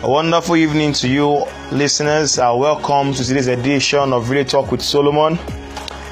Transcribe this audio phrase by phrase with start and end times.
[0.00, 2.38] A wonderful evening to you, listeners.
[2.38, 5.36] Uh, welcome to today's edition of RelaTalk with Solomon.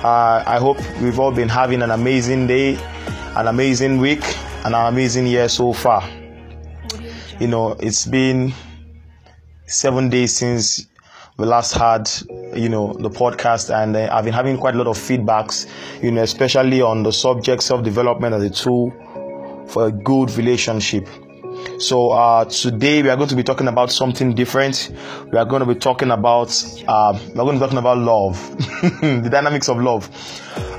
[0.03, 2.75] Uh, I hope we've all been having an amazing day,
[3.37, 4.25] an amazing week,
[4.65, 6.03] and an amazing year so far.
[7.39, 8.53] You know, it's been
[9.67, 10.89] seven days since
[11.37, 12.11] we last had,
[12.57, 15.69] you know, the podcast, and uh, I've been having quite a lot of feedbacks,
[16.03, 18.91] you know, especially on the subject self development as a tool
[19.69, 21.07] for a good relationship.
[21.79, 24.91] So uh, today we are going to be talking about something different.
[25.31, 26.49] We are going to be talking about
[26.89, 28.57] uh, we are going to be talking about love,
[29.03, 30.09] the dynamics of love.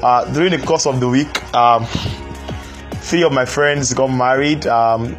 [0.04, 1.86] Uh, during the course of the week, um,
[2.96, 4.66] three of my friends got married.
[4.66, 5.16] Um,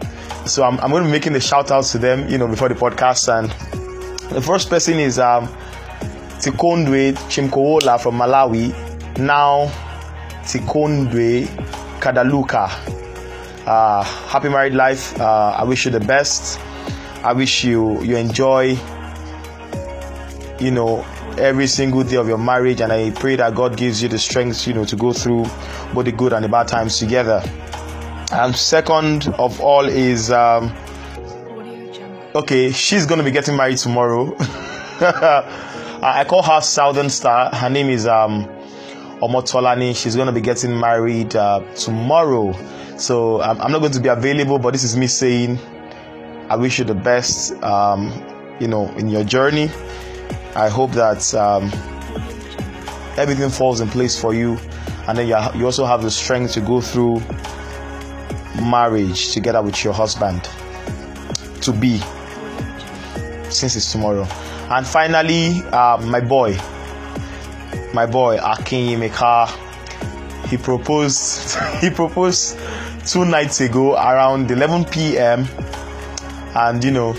[0.47, 2.69] so I'm, I'm, going to be making the shout outs to them, you know, before
[2.69, 3.29] the podcast.
[3.33, 3.49] And
[4.33, 5.47] the first person is um,
[6.41, 8.71] Tikondwe Chimkowola from Malawi.
[9.19, 9.67] Now
[10.43, 11.47] Tikondwe
[12.01, 12.98] Kadaluka
[13.69, 15.19] uh, happy married life.
[15.21, 16.59] Uh, I wish you the best.
[17.23, 18.79] I wish you you enjoy,
[20.59, 21.05] you know,
[21.37, 24.67] every single day of your marriage, and I pray that God gives you the strength,
[24.67, 25.45] you know, to go through
[25.93, 27.43] both the good and the bad times together.
[28.33, 30.75] And second of all is, um,
[32.35, 34.35] okay, she's gonna be getting married tomorrow.
[36.01, 37.55] I call her Southern Star.
[37.55, 38.47] Her name is um,
[39.21, 39.95] Omotolani.
[39.95, 42.55] She's gonna be getting married uh, tomorrow.
[42.99, 45.59] So um, I'm not going to be available, but this is me saying,
[46.51, 48.13] I wish you the best, um,
[48.59, 49.71] you know, in your journey.
[50.57, 51.71] I hope that um,
[53.17, 54.59] everything falls in place for you,
[55.07, 57.23] and then you, you also have the strength to go through
[58.61, 60.43] marriage together with your husband
[61.63, 61.99] to be,
[63.49, 64.27] since it's tomorrow.
[64.71, 66.59] And finally, uh, my boy,
[67.95, 69.68] my boy Akin Yemeka,
[70.49, 71.59] he proposed.
[71.81, 72.59] he proposed
[73.07, 75.47] two nights ago around 11 p.m.
[76.55, 77.13] And you know,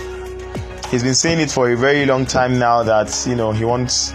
[0.90, 4.12] he's been saying it for a very long time now that you know he wants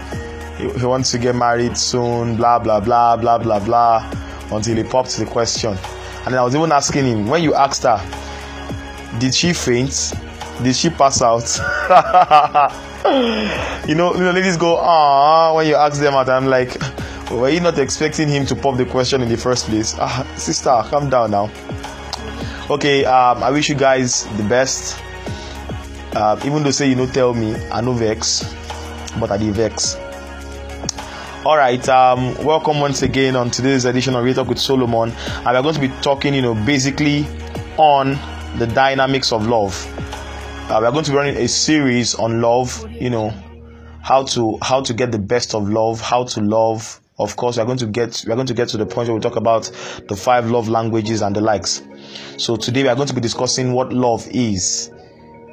[0.58, 4.10] he, he wants to get married soon, blah blah blah blah blah blah,
[4.52, 5.76] until he popped the question.
[6.26, 8.00] And I was even asking him when you asked her,
[9.20, 10.12] did she faint?
[10.62, 11.46] Did she pass out?
[13.86, 16.28] you know, you know, ladies go ah when you ask them out.
[16.28, 16.76] I'm like
[17.38, 19.94] were you not expecting him to pop the question in the first place?
[19.98, 21.50] Ah, sister, calm down now.
[22.70, 25.00] Okay, um, I wish you guys the best.
[26.14, 28.42] Uh, even though say you know tell me, I know vex,
[29.20, 29.96] but I did vex.
[31.44, 35.62] All right, um, welcome once again on today's edition of RelaTalk with Solomon, and we're
[35.62, 37.26] going to be talking, you know, basically
[37.76, 38.18] on
[38.58, 39.86] the dynamics of love.
[40.68, 43.32] Uh, we're going to be running a series on love, you know,
[44.02, 47.62] how to how to get the best of love, how to love, of course, we
[47.62, 49.36] are going to get we are going to get to the point where we talk
[49.36, 49.70] about
[50.08, 51.82] the five love languages and the likes.
[52.36, 54.90] So today we are going to be discussing what love is,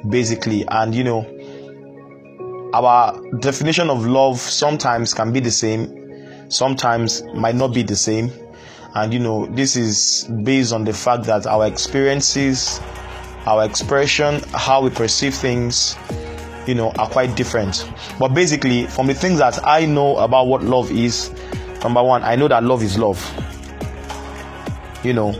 [0.08, 7.54] basically, and you know, our definition of love sometimes can be the same, sometimes might
[7.54, 8.30] not be the same,
[8.94, 12.78] and you know, this is based on the fact that our experiences,
[13.46, 15.96] our expression, how we perceive things,
[16.66, 17.90] you know, are quite different.
[18.18, 21.30] But basically, from the things that I know about what love is,
[21.82, 23.20] number one, I know that love is love.
[25.04, 25.30] You know,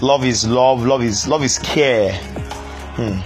[0.00, 2.14] love is love, love is love is care.
[2.96, 3.20] Hmm.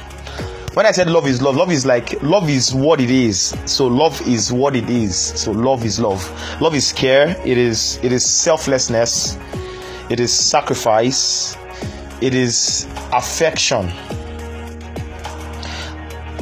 [0.74, 3.54] When I said love is love, love is like love is what it is.
[3.66, 5.16] So love is what it is.
[5.16, 6.22] So love is love.
[6.60, 7.36] Love is care.
[7.44, 9.38] It is it is selflessness.
[10.08, 11.56] It is sacrifice.
[12.20, 13.92] It is affection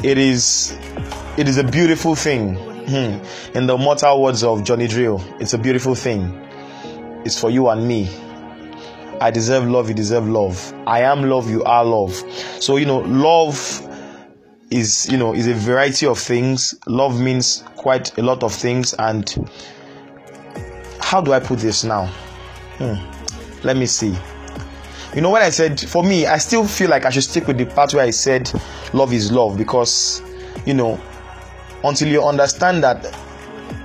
[0.02, 0.76] it is
[1.36, 2.54] it is a beautiful thing.
[2.54, 3.56] Hmm.
[3.56, 6.32] In the mortal words of Johnny Drille, it's a beautiful thing.
[7.24, 8.08] It's for you and me.
[9.20, 10.72] I deserve love, you deserve love.
[10.86, 12.14] I am love, you are love.
[12.60, 13.86] So you know, love
[14.70, 16.74] is you know is a variety of things.
[16.86, 19.50] Love means quite a lot of things, and
[21.00, 22.06] how do I put this now?
[22.78, 22.94] Hmm.
[23.62, 24.16] Let me see.
[25.14, 27.58] You know, when I said, for me, I still feel like I should stick with
[27.58, 28.50] the part where I said
[28.92, 30.22] love is love because,
[30.64, 31.00] you know,
[31.82, 33.12] until you understand that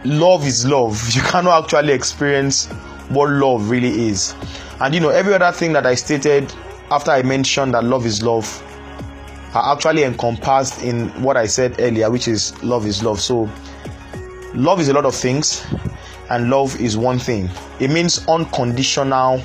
[0.03, 2.67] love is love, you cannot actually experience
[3.09, 4.35] what love really is.
[4.81, 6.53] And, you know, every other thing that I stated
[6.91, 8.61] after I mentioned that love is love
[9.55, 13.19] are actually encompassed in what I said earlier, which is love is love.
[13.19, 13.49] So,
[14.53, 15.65] love is a lot of things,
[16.29, 17.49] and love is one thing.
[17.79, 19.41] It means unconditional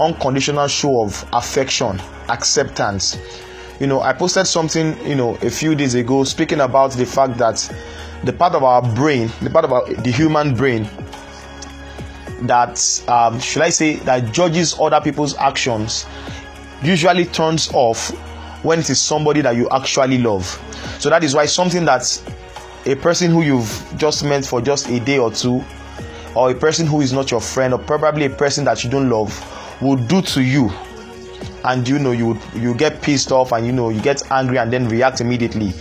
[0.00, 3.18] unconditional show of affection, acceptance.
[3.78, 7.38] You know, I posted something, you know, a few days ago speaking about the fact
[7.38, 7.74] that
[8.24, 10.88] the part of our brain, the part of our, the human brain
[12.42, 16.06] that um, should I say that judges other people's actions
[16.82, 18.10] usually turns off
[18.62, 20.44] when it is somebody that you actually love.
[20.98, 22.22] So that is why something that
[22.86, 25.62] a person who you've just met for just a day or two,
[26.34, 29.10] or a person who is not your friend, or probably a person that you don't
[29.10, 29.32] love,
[29.80, 30.70] will do to you.
[31.64, 34.72] And you know you you get pissed off and you know you get angry and
[34.72, 35.72] then react immediately.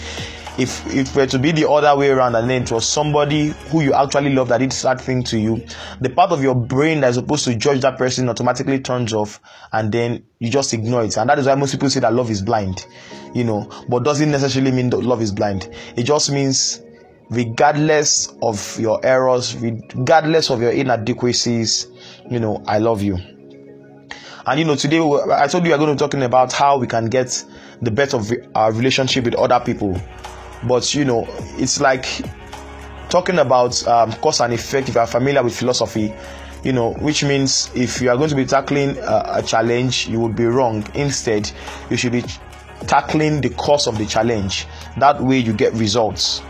[0.57, 3.81] If if were to be the other way around and then it was somebody who
[3.81, 5.65] you actually love that did that thing to you
[6.01, 9.39] the part of your brain that is supposed to judge that person automatically turns off
[9.71, 11.15] and then you just ignore it.
[11.17, 12.85] And that is why most people say that love is blind
[13.33, 13.69] you know.
[13.87, 15.69] But doesn't necessarily mean that love is blind.
[15.95, 16.81] It just means
[17.29, 21.85] regardless of your errors regardless of your inadequacies
[22.27, 23.19] you know i love you
[24.49, 26.79] and you know, today I told you we are going to be talking about how
[26.79, 27.45] we can get
[27.83, 29.95] the best of our relationship with other people.
[30.67, 31.27] But you know,
[31.59, 32.07] it's like
[33.09, 34.89] talking about um, cause and effect.
[34.89, 36.11] If you are familiar with philosophy,
[36.63, 40.19] you know, which means if you are going to be tackling a, a challenge, you
[40.19, 40.83] would be wrong.
[40.95, 41.51] Instead,
[41.91, 42.23] you should be
[42.87, 44.65] tackling the cause of the challenge.
[44.97, 46.41] That way, you get results.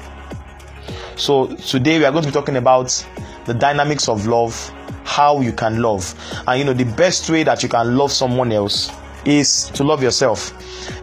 [1.18, 3.06] So today we are going to be talking about
[3.44, 4.74] the dynamics of love
[5.10, 6.14] how you can love.
[6.48, 8.92] And you know, the best way that you can love someone else
[9.26, 10.54] is to love yourself.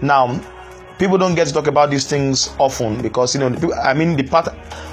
[0.01, 0.41] Now,
[0.99, 4.23] people don't get to talk about these things often because you know, I mean, the
[4.23, 4.49] part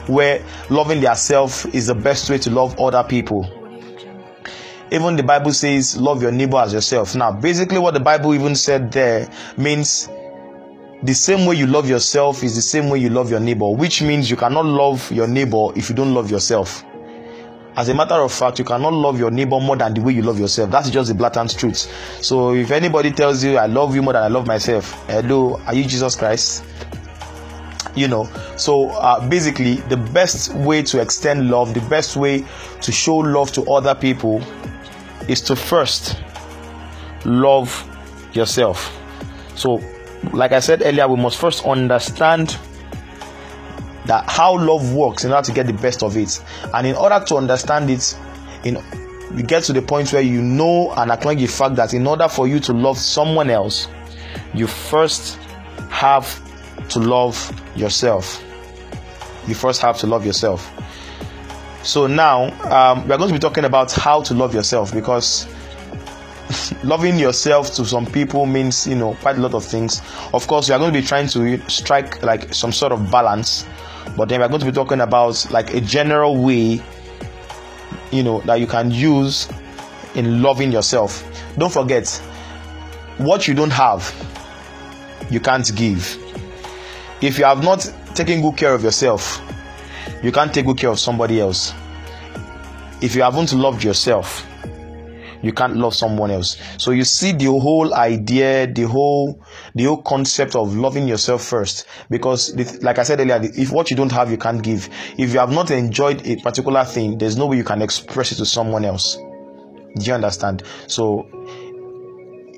[0.07, 3.47] where loving yourself is the best way to love other people.
[4.91, 7.15] Even the Bible says, love your neighbor as yourself.
[7.15, 10.09] Now, basically, what the Bible even said there means
[11.03, 14.01] the same way you love yourself is the same way you love your neighbor, which
[14.01, 16.83] means you cannot love your neighbor if you don't love yourself.
[17.75, 20.21] As a matter of fact, you cannot love your neighbor more than the way you
[20.21, 20.69] love yourself.
[20.69, 21.77] That's just the blatant truth.
[22.23, 25.73] So if anybody tells you, I love you more than I love myself, hello, are
[25.73, 26.63] you Jesus Christ?
[27.95, 32.43] You know, so uh, basically, the best way to extend love, the best way
[32.81, 34.41] to show love to other people
[35.27, 36.17] is to first
[37.25, 37.89] love
[38.33, 38.95] yourself.
[39.55, 39.79] So,
[40.31, 42.57] like I said earlier, we must first understand
[44.05, 46.43] that how love works in order to get the best of it.
[46.73, 48.17] And in order to understand it,
[48.63, 48.77] in
[49.35, 52.27] you get to the point where you know and acknowledge the fact that in order
[52.27, 53.87] for you to love someone else,
[54.53, 55.37] you first
[55.89, 56.39] have
[56.89, 58.43] to love yourself.
[59.47, 60.71] You first have to love yourself.
[61.83, 65.47] So now um, we are going to be talking about how to love yourself because
[66.83, 70.01] loving yourself to some people means you know quite a lot of things.
[70.33, 73.65] Of course, we are going to be trying to strike like some sort of balance
[74.15, 76.81] but then we're going to be talking about like a general way
[78.11, 79.49] you know that you can use
[80.15, 81.23] in loving yourself.
[81.57, 82.07] Don't forget
[83.17, 84.13] what you don't have
[85.29, 86.17] you can't give.
[87.21, 89.41] If you have not taken good care of yourself
[90.21, 91.73] you can't take good care of somebody else.
[93.01, 94.47] If you haven't loved yourself
[95.43, 96.57] you can't love someone else.
[96.77, 99.43] So you see the whole idea the whole
[99.75, 101.85] the whole concept of loving yourself first.
[102.09, 104.89] Because like i said earlier if what you don't have you can't give.
[105.17, 108.35] If you have not enjoyed a particular thing there's no way you can express it
[108.35, 109.15] to someone else.
[109.15, 110.63] Do you understand?
[110.87, 111.27] So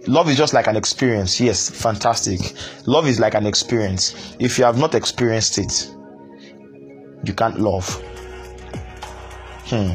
[0.07, 1.41] love is just like an experience.
[1.41, 2.39] Yes fantastic.
[2.85, 4.35] Love is like an experience.
[4.39, 5.91] If you have not experienced it
[7.23, 7.89] you can't love.
[9.65, 9.93] Hmm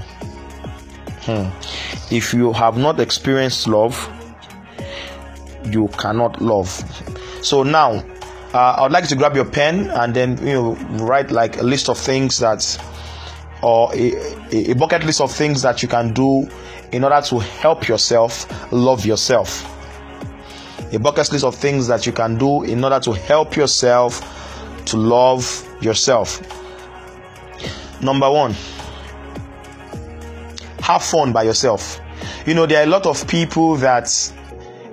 [1.38, 2.14] hmm.
[2.14, 4.08] If you have not experienced love
[5.66, 6.68] you cannot love.
[7.42, 8.02] So now
[8.52, 11.62] uh, i would like to grab your pen and then you know write like a
[11.62, 12.78] list of things that
[13.62, 16.48] or a, a bucket list of things that you can do
[16.92, 19.64] in order to help yourself love yourself.
[20.92, 24.20] A bucket list of things that you can do in order to help yourself
[24.86, 25.44] to love
[25.80, 26.40] yourself.
[28.02, 28.54] Number one
[30.90, 32.00] have fun by yourself.
[32.46, 34.06] You know, there are a lot of people that,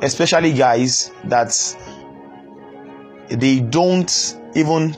[0.01, 1.75] especially guys, that
[3.29, 4.95] they don't even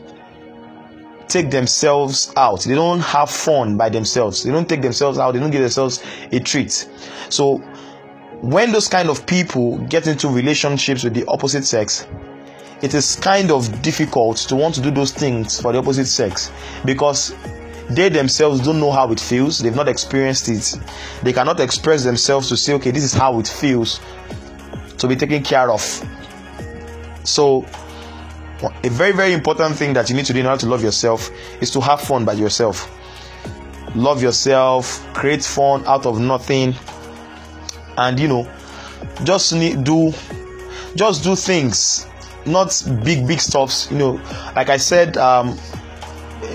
[1.27, 2.61] take themselves out.
[2.63, 4.43] They don't have fun by themselves.
[4.43, 5.31] They don't take themselves out.
[5.31, 6.89] They don't give themselves a treat.
[7.29, 7.57] So,
[8.41, 12.07] when those kind of people get into relationships with the opposite sex,
[12.81, 16.51] it is kind of difficult to want to do those things for the opposite sex
[16.85, 17.35] because
[17.89, 19.59] they themselves don't know how it feels.
[19.59, 20.79] They've not experienced it.
[21.23, 23.99] They cannot express themselves to say okay this is how it feels
[24.97, 25.81] to be taken care of.
[27.23, 27.65] So
[28.61, 31.31] a very very important thing that you need to do in order to love yourself
[31.61, 32.95] is to have fun by yourself.
[33.95, 36.75] Love yourself create fun out of nothing
[37.97, 38.49] and you know
[39.23, 40.13] just need do
[40.95, 42.05] just do things
[42.45, 43.89] not big big stuffs.
[43.91, 44.11] You know
[44.55, 45.57] like i said um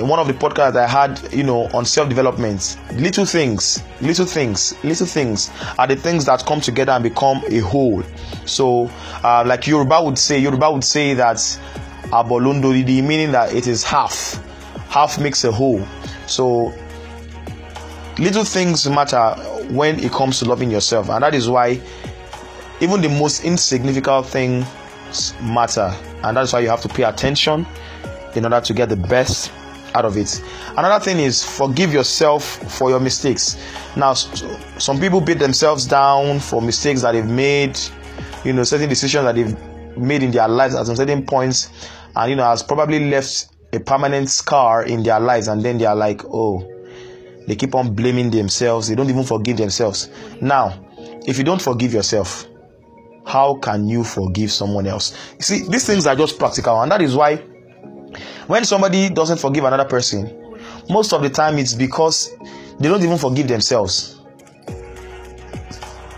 [0.01, 2.79] one of the podcasts I had, you know, on self development.
[2.95, 7.59] Little things, little things, little things are the things that come together and become a
[7.59, 8.03] whole.
[8.47, 8.91] So,
[9.23, 11.37] uh, like Yoruba would say, Yoruba would say that
[12.05, 14.43] abolondoridi, meaning that it is half,
[14.89, 15.87] half makes a whole.
[16.27, 16.73] So,
[18.19, 19.35] little things matter
[19.71, 21.81] when it comes to loving yourself, and that is why
[22.81, 24.67] even the most insignificant things
[25.43, 27.67] matter, and that's why you have to pay attention
[28.35, 29.51] in order to get the best
[29.95, 30.43] out of it.
[30.77, 32.45] Another thing is forgive yourself
[32.79, 33.57] for your mistakes.
[33.97, 37.79] Now, some people beat themselves down for mistakes that they've made,
[38.45, 39.57] you know, certain decisions that they've
[39.97, 41.71] made in their lives at some certain points,
[42.17, 45.85] and you know, has probably left a permanent scar in their lives, and then they
[45.85, 46.69] are like, oh,
[47.47, 50.11] they keep on blaming themselves, they don't even forgive themselves.
[50.41, 50.85] Now,
[51.27, 52.47] if you don't forgive yourself,
[53.27, 55.17] how can you forgive someone else?
[55.37, 57.43] You see, these things are just practical, and that is why
[58.47, 60.59] when somebody doesn't forgive another person,
[60.89, 62.31] most of the time it's because
[62.79, 64.21] they don't even forgive themselves.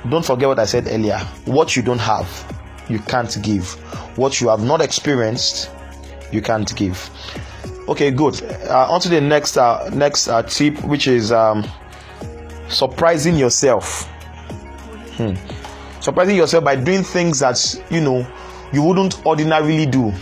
[0.09, 1.19] Don't forget what I said earlier.
[1.45, 2.29] What you don't have,
[2.89, 3.73] you can't give.
[4.17, 5.71] What you have not experienced,
[6.33, 7.11] you can't give.
[7.89, 8.43] Okay, good.
[8.69, 11.65] Uh, on to the next uh, next uh, tip, which is um,
[12.69, 14.07] surprising yourself.
[15.17, 15.35] Hmm.
[16.01, 18.27] Surprising yourself by doing things that you know
[18.73, 20.13] you wouldn't ordinarily do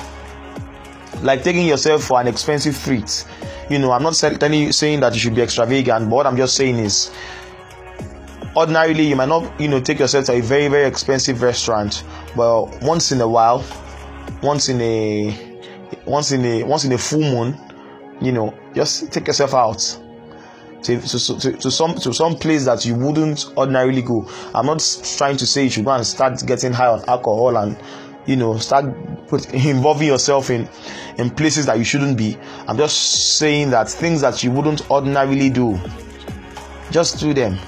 [1.25, 3.27] like taking yourself for an expensive treat.
[3.71, 6.55] You know, I'm not telling saying that you should be extravagant, but what I'm just
[6.55, 7.11] saying is
[8.55, 12.05] ordinarily you might not, you know, take yourself to a very, very expensive restaurant,
[12.37, 13.65] but once in a while,
[14.43, 15.61] once in a
[16.05, 17.59] once in a once in a full moon,
[18.21, 19.79] you know, just take yourself out
[20.83, 24.29] to, to, to, to, some to some place that you wouldn't ordinarily go.
[24.55, 24.85] I'm not
[25.17, 27.79] trying to say you should go and start getting high on alcohol and
[28.27, 28.85] you know start
[29.53, 30.69] involving yourself in
[31.19, 32.37] in places that you shouldn't be.
[32.67, 35.79] I'm just saying that things that you wouldn't ordinarily do
[36.91, 37.59] just do them.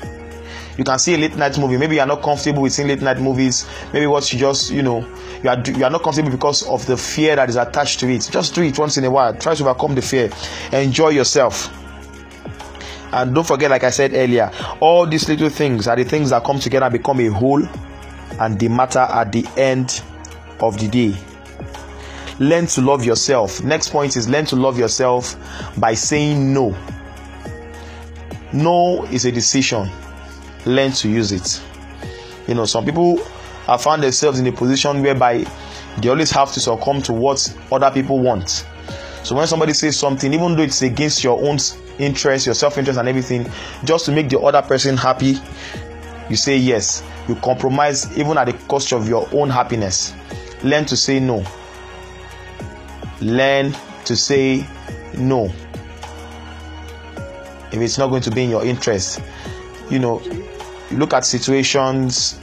[0.79, 1.79] You can see a late night movie.
[1.79, 3.67] Maybe you're not comfortable with seeing late night movies.
[3.93, 5.01] Maybe what you just you know
[5.43, 8.29] you are you are not comfortable because of the fear that is attached to it.
[8.31, 9.35] Just do it once in a while.
[9.35, 10.31] Try to overcome the fear.
[10.73, 11.73] Enjoy yourself.
[13.13, 16.45] And don't forget like i said earlier all these little things are the things that
[16.45, 17.65] come together and become a whole
[18.41, 20.03] and they matter at the end
[20.61, 21.17] of the day.
[22.39, 23.63] Learn to love yourself.
[23.65, 25.37] Next point is learn to love yourself
[25.79, 26.77] by saying no.
[28.53, 29.91] No is a decision.
[30.67, 31.63] Learn to use it.
[32.47, 33.25] You know, some people
[33.67, 35.47] have found themselves in a position whereby
[35.99, 38.67] they always have to succumb to what other people want.
[39.23, 41.59] So when somebody says something, even though it's against your own
[41.99, 43.51] interest, your self-interest, and everything,
[43.85, 45.37] just to make the other person happy,
[46.29, 47.03] you say yes.
[47.29, 50.15] You compromise even at the cost of your own happiness
[50.67, 51.45] learn to say no.
[53.21, 54.67] Learn to say
[55.17, 55.47] no.
[57.73, 59.21] If it's not going to be in your interest
[59.91, 60.21] you know
[60.93, 62.39] look at situations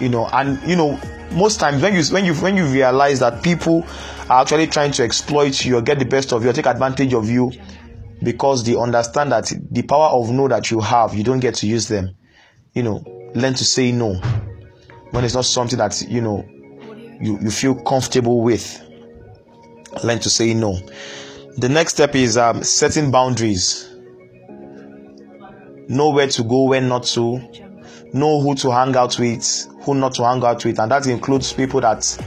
[0.00, 0.98] you know and you know
[1.32, 3.84] most times when you when you when you realize that people
[4.28, 7.12] are actually trying to exploit you or get the best of you or take advantage
[7.12, 7.50] of you
[8.22, 11.66] because they understand that the power of no that you have you don't get to
[11.66, 12.10] use them
[12.74, 13.04] you know
[13.34, 14.14] learn to say no.
[15.10, 16.44] When it's not something that you know
[17.20, 18.82] you, you feel comfortable with.
[20.04, 20.78] Learn to say no.
[21.56, 23.90] The next step is um, setting boundaries.
[25.88, 27.40] Know where to go, when not to.
[28.12, 31.52] Know who to hang out with, who not to hang out with, and that includes
[31.52, 32.18] people that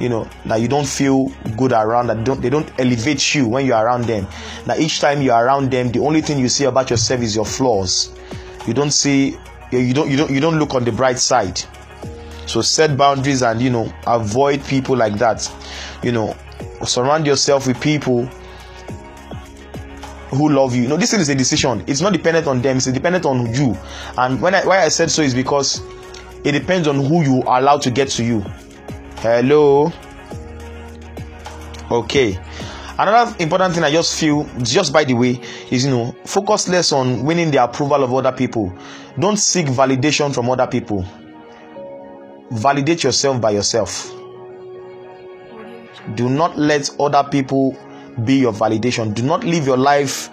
[0.00, 3.64] you know that you don't feel good around that don't they don't elevate you when
[3.64, 4.26] you're around them
[4.66, 7.44] now each time you're around them the only thing you see about yourself is your
[7.44, 8.12] flaws
[8.66, 9.38] you don't see
[9.70, 11.60] you don't you don't you don't look on the bright side
[12.46, 15.50] so set boundaries and you know avoid people like that.
[16.02, 16.36] You know
[16.84, 18.26] surround yourself with people
[20.30, 20.88] who love you.
[20.88, 21.84] know this is a decision.
[21.86, 22.76] It's not dependent on them.
[22.76, 23.76] It's dependent on you.
[24.18, 25.82] And when I why I said so is because
[26.44, 28.40] it depends on who you allow to get to you.
[29.18, 29.92] Hello?
[31.90, 32.38] Okay.
[32.96, 35.40] Another important thing i just feel just by the way
[35.72, 38.72] is you know focus less on winning the approval of other people.
[39.18, 41.04] Don't seek validation from other people
[42.54, 44.10] validate yourself by yourself.
[46.14, 47.76] Do not let other people
[48.24, 49.14] be your validation.
[49.14, 50.30] Do not live your life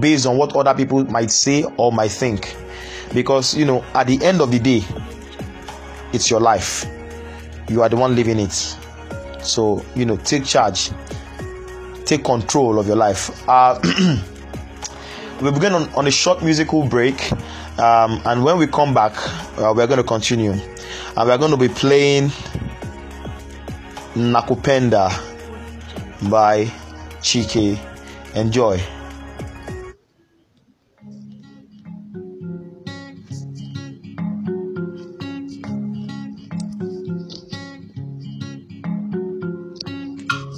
[0.00, 2.56] based on what other people might say or might think.
[3.14, 4.82] Because, you know, at the end of the day,
[6.12, 6.84] it's your life.
[7.68, 8.52] You are the one living it.
[9.42, 10.90] So, you know, take charge,
[12.06, 13.46] take control of your life.
[13.48, 13.78] Uh,
[15.42, 17.30] we begin on, on a short musical break.
[17.78, 19.12] Um, and when we come back,
[19.58, 20.54] uh, we're going to continue
[21.16, 22.30] and we're going to be playing
[24.14, 25.10] Nakupenda
[26.30, 26.66] by
[27.20, 27.78] Chike
[28.34, 28.80] Enjoy.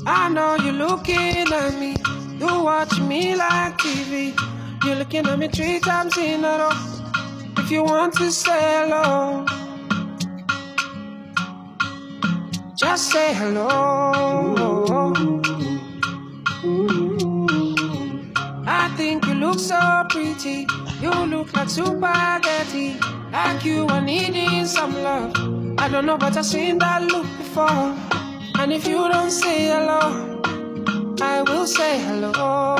[0.07, 1.97] I know you're looking at me.
[2.39, 4.39] You watch me like TV.
[4.85, 6.95] You're looking at me three times in a row.
[7.59, 9.47] If you want to say hello,
[12.85, 13.71] just say hello.
[18.67, 20.67] I think you look so pretty.
[21.01, 22.97] You look like spaghetti.
[23.33, 25.33] Like you are needing some love.
[25.79, 27.97] I don't know, but I've seen that look before.
[28.59, 30.43] And if you don't say hello,
[31.23, 32.74] I will say hello.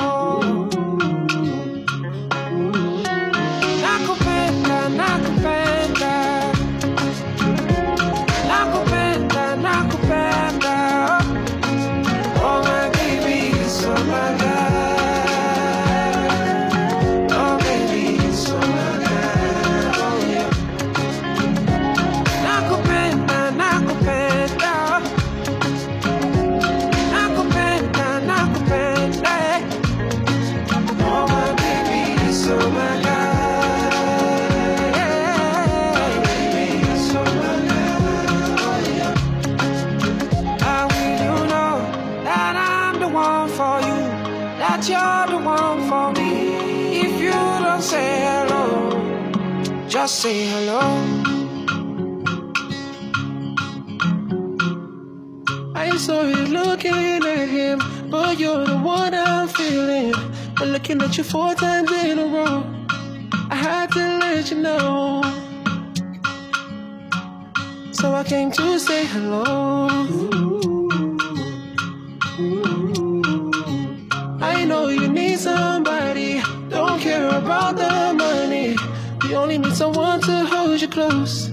[79.75, 81.49] Someone to hold you close.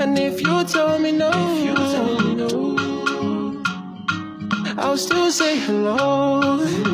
[0.00, 3.62] And if you tell me no, you tell me no,
[4.76, 5.56] I'll still say.
[5.58, 6.93] Hello.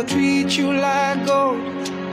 [0.00, 1.60] I go treat you like gold.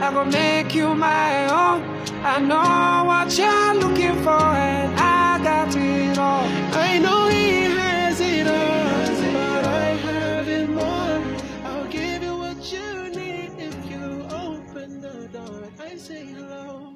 [0.02, 1.82] I go make you my own.
[2.22, 6.44] I know what you're looking for, and I got it all.
[6.76, 11.22] I know he has it all, but I have it more.
[11.64, 15.70] I'll give you what you need if you open the door.
[15.80, 16.94] I say hello.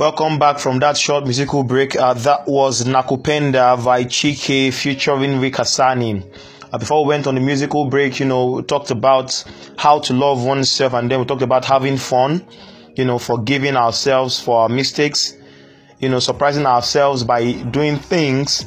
[0.00, 1.94] Welcome back from that short musical break.
[1.94, 6.24] Uh, that was Nakupenda by Chike featuring Ric Hassani.
[6.72, 9.44] Uh, before we went on the musical break, you know, we talked about
[9.76, 12.42] how to love oneself and then we talked about having fun,
[12.96, 15.36] you know, forgiving ourselves for our mistakes,
[15.98, 18.64] you know, surprising ourselves by doing things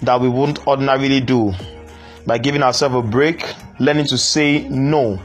[0.00, 1.52] that we wouldn't ordinarily do,
[2.26, 3.44] by giving ourselves a break,
[3.78, 5.20] learning to say no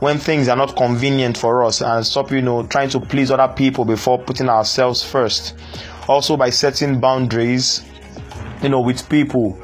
[0.00, 3.52] when things are not convenient for us and stop you know trying to please other
[3.54, 5.54] people before putting ourselves first.
[6.08, 7.84] Also by setting boundaries
[8.62, 9.60] you know with people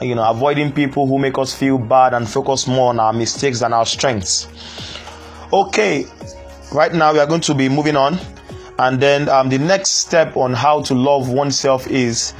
[0.00, 3.60] you know avoiding people who make us feel bad and focus more on our mistakes
[3.60, 4.48] than our strengths.
[5.52, 6.06] Okay
[6.72, 8.18] right now we are going to be moving on.
[8.78, 12.34] And then um, the next step on how to love oneself is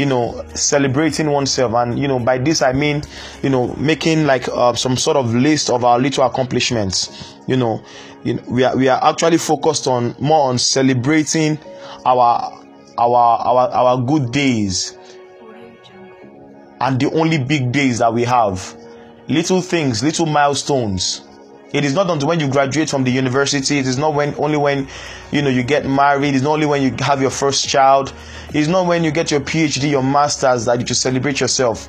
[0.00, 1.74] you know celebrating oneself.
[1.74, 3.02] And you know by this i mean
[3.42, 7.36] you know making like uh, some sort of list of our little accomplishments.
[7.46, 7.84] You know,
[8.24, 11.58] you know we are we are actually focused on more on celebrating
[12.06, 12.64] our
[12.96, 14.96] our our our good days
[16.80, 18.74] and the only big days that we have.
[19.28, 21.20] Little things little milestones
[21.72, 24.56] it is not until when you graduate from the university it is not when only
[24.56, 24.88] when
[25.30, 28.12] you know you get married it's not only when you have your first child
[28.52, 31.88] it's not when you get your phd your masters that you should celebrate yourself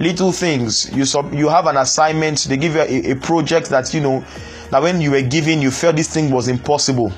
[0.00, 3.92] little things you sub you have an assignment they give you a, a project that
[3.92, 4.24] you know
[4.70, 7.12] that when you were given you felt this thing was impossible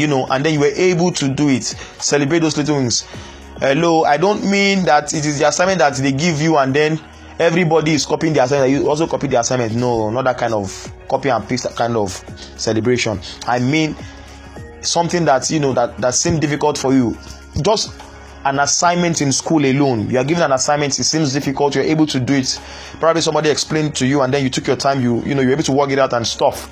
[0.00, 1.64] you know, and then you were able to do it.
[1.64, 3.02] Celebrate those little things.
[3.58, 6.98] Hello, I don't mean that it is the assignment that they give you and then
[7.40, 8.70] everybody is copying the assignment.
[8.70, 9.74] You also copy the assignment.
[9.74, 12.10] No, not that kind of copy and paste kind of
[12.56, 13.18] celebration.
[13.46, 13.96] I mean
[14.82, 17.16] something that you know that that seemed difficult for you.
[17.62, 17.92] Just
[18.44, 20.08] an assignment in school alone.
[20.08, 22.58] You are given an assignment, it seems difficult, you're able to do it.
[22.98, 25.52] Probably somebody explained to you and then you took your time, you you know, you're
[25.52, 26.70] able to work it out and stuff.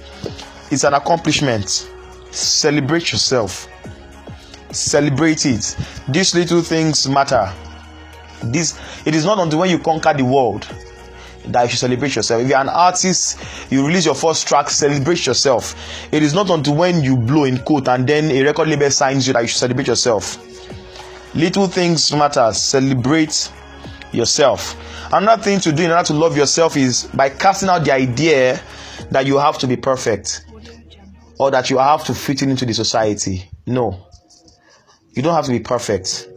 [0.73, 1.91] It's an accomplishment.
[2.31, 3.69] Celebrate yourself
[4.71, 5.77] celebrate it
[6.09, 7.51] these little things matter
[8.43, 10.67] this it is not until when you conquer the world
[11.47, 12.43] that you should celebrate yourself.
[12.43, 13.39] If you're an artist
[13.71, 15.75] you release your first track celebrate yourself.
[16.13, 19.27] It is not until when you blow in quote and then a record label signs
[19.27, 20.45] you that you should celebrate yourself.
[21.35, 22.53] Little things matter.
[22.53, 23.51] Celebrate
[24.13, 24.77] yourself.
[25.13, 28.61] Another thing to do in order to love yourself is by casting out the idea
[29.11, 30.45] that you have to be perfect
[31.39, 33.49] or that you have to fit into the society.
[33.67, 34.07] No.
[35.13, 36.29] You don't have to be perfect.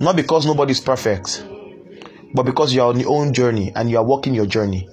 [0.00, 1.44] Not because nobody's perfect,
[2.34, 4.88] but because you are on your own journey and you are walking your journey.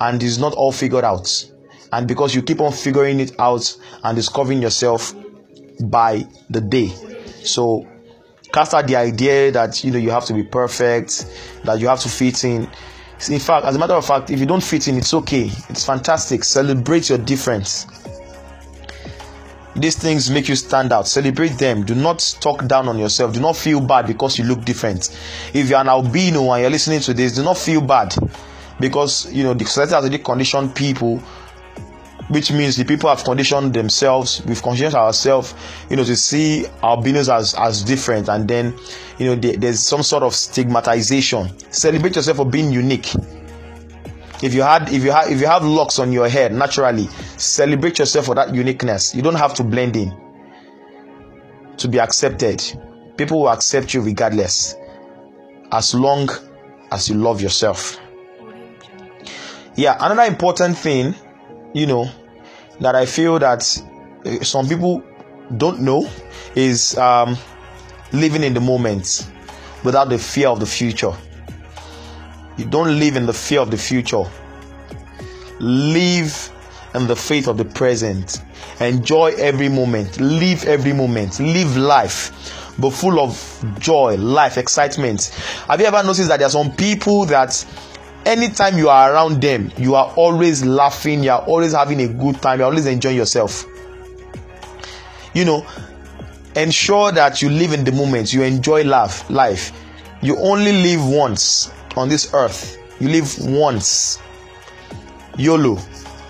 [0.00, 1.50] And it's not all figured out.
[1.92, 5.14] And because you keep on figuring it out and discovering yourself
[5.84, 6.88] by the day.
[7.44, 7.86] So
[8.52, 11.26] cast out the idea that you know you have to be perfect,
[11.64, 12.68] that you have to fit in.
[13.28, 15.50] In fact, as a matter of fact, if you don't fit in, it's okay.
[15.68, 16.44] It's fantastic.
[16.44, 17.86] Celebrate your difference.
[19.80, 21.06] These things make you stand out.
[21.06, 21.84] Celebrate them.
[21.84, 23.32] Do not talk down on yourself.
[23.32, 25.16] Do not feel bad because you look different.
[25.54, 28.14] If you're an albino and you're listening to this, do not feel bad
[28.80, 31.20] because you know the society has already conditioned people
[32.28, 35.54] which means the people have conditioned themselves we've conditioned ourselves
[35.90, 38.74] you know to see albinos as as different and then
[39.18, 43.12] you know there's some sort of stigmatization celebrate yourself for being unique
[44.42, 47.98] if you had if you have if you have locks on your head naturally celebrate
[47.98, 49.14] yourself for that uniqueness.
[49.14, 50.14] You don't have to blend in
[51.78, 52.62] to be accepted.
[53.16, 54.74] People will accept you regardless
[55.72, 56.28] as long
[56.90, 57.98] as you love yourself.
[59.76, 61.14] Yeah another important thing
[61.74, 62.10] you know
[62.80, 63.60] that i feel that
[64.24, 65.02] uh, some people
[65.56, 66.08] don't know
[66.54, 67.36] is um,
[68.12, 69.30] living in the moment
[69.84, 71.12] without the fear of the future
[72.58, 74.24] you don't live in the fear of the future.
[75.60, 76.52] Live
[76.94, 78.42] in the faith of the present.
[78.80, 80.20] Enjoy every moment.
[80.20, 81.38] Live every moment.
[81.38, 82.74] Live life.
[82.78, 85.26] But full of joy, life, excitement.
[85.68, 87.64] Have you ever noticed that there are some people that
[88.26, 92.40] anytime you are around them, you are always laughing, you are always having a good
[92.42, 93.64] time, you're always enjoying yourself.
[95.32, 95.66] You know,
[96.56, 99.28] ensure that you live in the moment, you enjoy life.
[99.30, 99.72] Life.
[100.22, 102.78] You only live once on this earth.
[103.00, 104.18] You live once.
[105.36, 105.78] YOLO.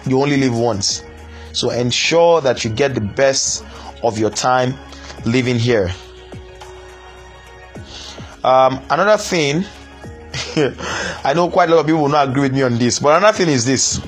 [0.06, 1.02] You only live once.
[1.52, 3.64] So ensure that you get the best
[4.02, 4.74] of your time
[5.24, 5.90] living here.
[8.44, 9.64] Um, another thing,
[11.24, 13.16] I know quite a lot of people will not agree with me on this, but
[13.16, 14.00] another thing is this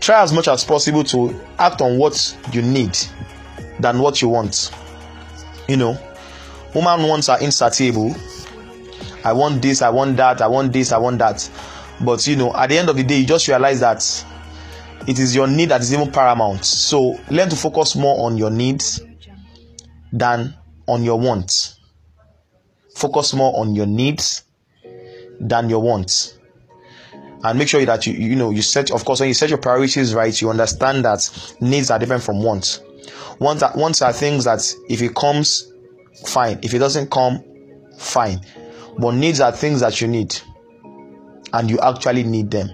[0.00, 2.96] try as much as possible to act on what you need
[3.80, 4.70] than what you want.
[5.68, 5.98] You know,
[6.74, 8.14] woman wants are insatiable
[9.24, 11.48] I want this, I want that, I want this, I want that.
[12.00, 14.24] But you know, at the end of the day, you just realize that
[15.06, 16.64] it is your need that is even paramount.
[16.64, 19.00] So learn to focus more on your needs
[20.12, 20.54] than
[20.86, 21.78] on your wants.
[22.94, 24.44] Focus more on your needs
[25.40, 26.38] than your wants.
[27.44, 29.58] And make sure that you you know you set of course when you set your
[29.58, 32.82] priorities right, you understand that needs are different from wants.
[33.38, 35.72] Wants are, wants are things that if it comes,
[36.26, 36.58] fine.
[36.62, 37.44] If it doesn't come,
[37.96, 38.40] fine.
[38.98, 40.36] But needs are things that you need,
[41.52, 42.70] and you actually need them.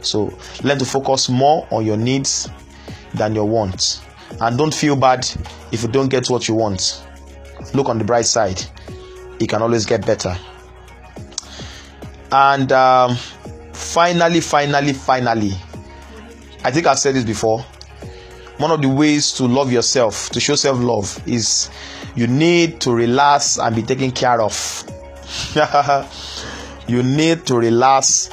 [0.00, 2.48] So learn to focus more on your needs
[3.14, 4.02] than your wants.
[4.40, 5.26] And don't feel bad
[5.72, 7.04] if you don't get what you want.
[7.74, 8.62] Look on the bright side,
[9.38, 10.36] it can always get better.
[12.32, 13.16] And um,
[13.72, 15.52] finally, finally, finally,
[16.64, 17.60] I think I've said this before.
[18.58, 21.70] One of the ways to love yourself, to show self love, is
[22.14, 24.84] you need to relax and be taken care of.
[26.86, 28.30] you need to relax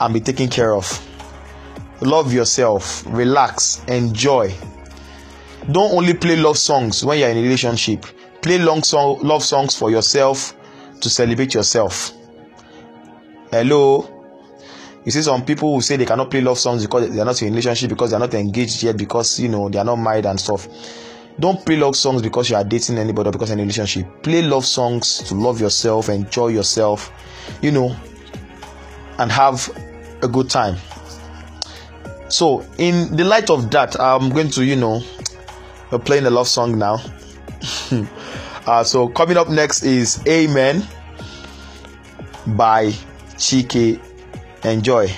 [0.00, 1.06] and be taken care of.
[2.00, 4.54] Love yourself, relax, enjoy.
[5.70, 8.06] Don't only play love songs when you're in a relationship.
[8.40, 10.54] Play long song, love songs for yourself
[11.00, 12.12] to celebrate yourself.
[13.50, 14.16] Hello.
[15.04, 17.48] You see some people who say they cannot play love songs because they're not in
[17.48, 20.38] a relationship because they're not engaged yet because you know they are not married and
[20.38, 20.68] stuff
[21.40, 24.22] don't play love songs because you are dating anybody or because in a relationship.
[24.22, 27.10] Play love songs to love yourself, enjoy yourself,
[27.62, 27.96] you know,
[29.18, 29.68] and have
[30.22, 30.76] a good time.
[32.28, 35.02] So, in the light of that, I'm going to, you know,
[35.90, 37.02] we're playing a love song now.
[38.66, 40.86] uh, so coming up next is Amen
[42.46, 42.86] by
[43.36, 44.00] Chike.
[44.64, 45.10] Enjoy.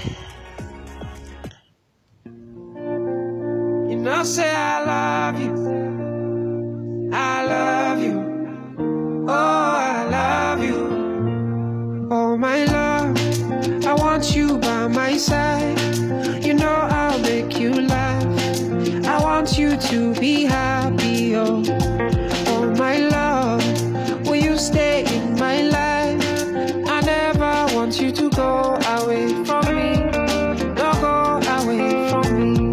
[2.25, 5.62] You know, say I love you.
[15.13, 18.25] You know I'll make you laugh.
[19.07, 21.37] I want you to be happy.
[21.37, 21.63] Oh,
[22.47, 23.63] oh, my love.
[24.27, 26.25] Will you stay in my life?
[26.89, 29.97] I never want you to go away from me.
[30.77, 32.73] Don't go away from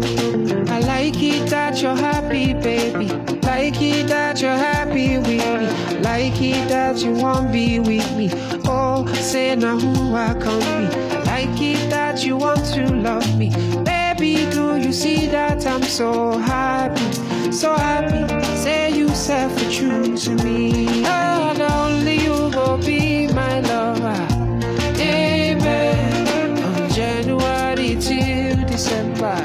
[0.70, 3.08] I like it that you're happy, baby.
[3.42, 6.00] Like it that you're happy with me.
[6.00, 8.30] Like it that you won't be with me.
[8.64, 10.32] Oh, say now who I
[13.14, 13.50] love me.
[13.82, 17.08] Baby, do you see that I'm so happy?
[17.50, 18.22] So happy.
[18.64, 19.68] Say you said for
[20.24, 20.86] to me.
[21.04, 24.22] Oh, and only you will be my lover.
[25.00, 26.56] Amen.
[26.60, 29.38] From January till December.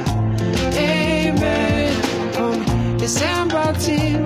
[0.77, 1.91] Amen.
[2.35, 4.24] From December till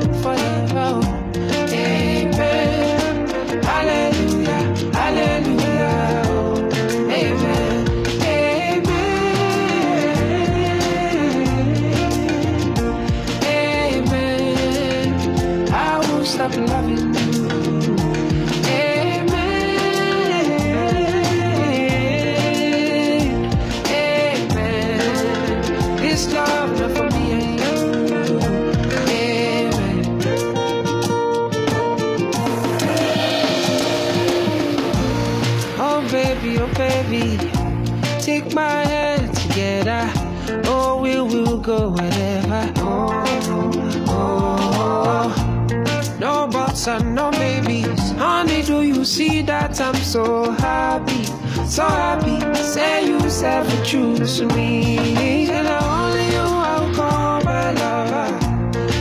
[54.37, 55.49] truth to me.
[55.49, 58.39] And only you I'll call my lover.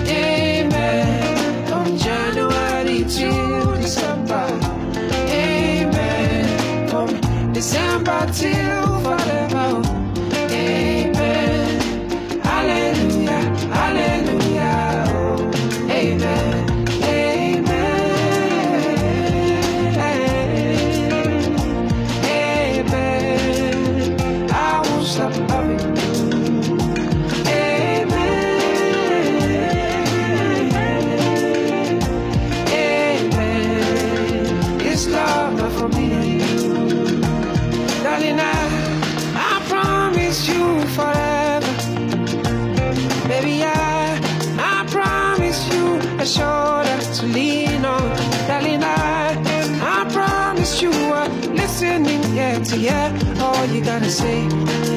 [0.08, 1.66] Amen.
[1.66, 3.04] From January
[3.80, 4.46] December.
[5.30, 6.88] Amen.
[6.88, 8.87] From December till
[53.98, 54.87] you gotta say.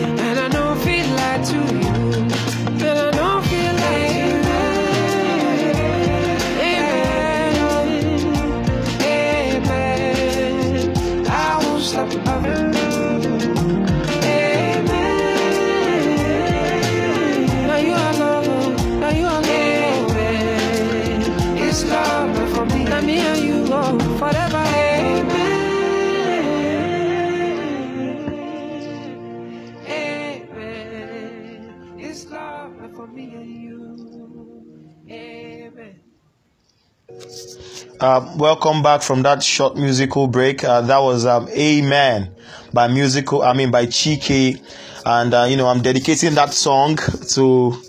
[38.02, 40.64] Uh, welcome back from that short musical break.
[40.64, 42.34] Uh, that was um, Amen
[42.74, 44.60] by musical, I mean by Chike,
[45.06, 47.80] and uh, you know I'm dedicating that song to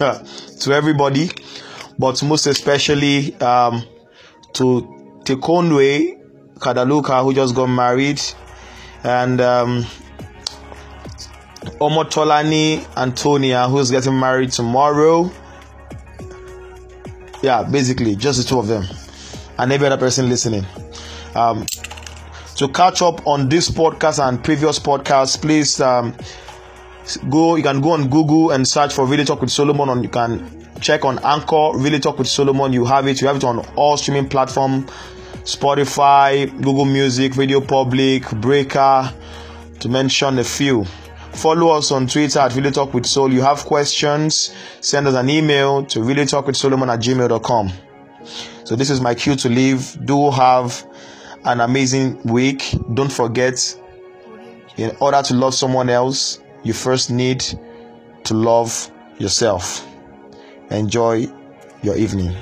[0.60, 1.30] to everybody,
[2.00, 3.84] but most especially um,
[4.54, 6.20] to Tikondwe
[6.58, 8.20] Kadaluka who just got married,
[9.04, 9.84] and um,
[11.80, 15.30] Omotolani Antonia who's getting married tomorrow.
[17.40, 18.84] Yeah, basically just the two of them
[19.60, 20.64] and every other person listening.
[21.34, 21.66] Um,
[22.56, 26.14] to catch up on this podcast and previous podcasts, please um,
[27.28, 27.56] go.
[27.56, 29.88] You can go on Google and search for RelaTalk with Solomon.
[29.88, 32.72] On you can check on Anchor RelaTalk with Solomon.
[32.72, 33.20] You have it.
[33.20, 34.86] You have it on all streaming platform,
[35.44, 39.12] Spotify, Google Music, Radio Public, Breaker,
[39.80, 40.84] to mention a few.
[41.32, 43.32] Follow us on Twitter at RelaTalk with Soul.
[43.32, 47.72] You have questions, send us an email to really talk with Solomon at gmail.com.
[48.70, 49.98] So this is my cue to leave.
[50.06, 50.86] Do have
[51.44, 52.72] an amazing week.
[52.94, 53.58] Don't forget,
[54.76, 57.42] in order to love someone else, you first need
[58.22, 59.84] to love yourself.
[60.70, 61.26] Enjoy
[61.82, 62.32] your evening.